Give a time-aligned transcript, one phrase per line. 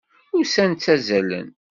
[0.39, 1.49] Ussan ttazalen.